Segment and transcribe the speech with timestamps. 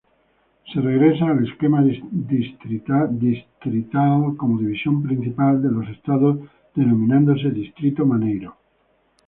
[0.73, 3.13] Se regresa al esquema distrital
[4.35, 6.39] como división principal de los estados,
[6.73, 8.55] denominándose Distrito Maneiro.